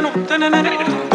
no, 0.00 0.10
no, 0.38 0.38
no, 0.38 0.62
no, 0.62 0.62
no. 0.62 1.09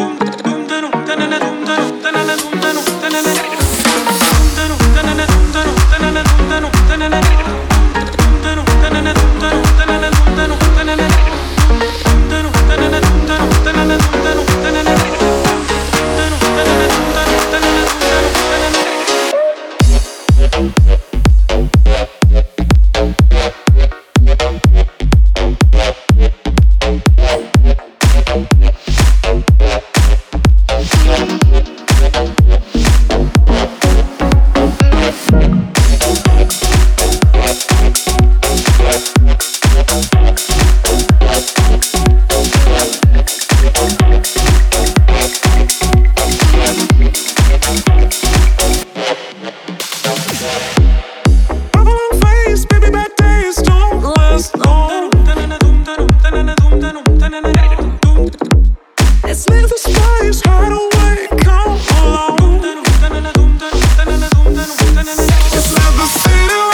feel 66.05 66.64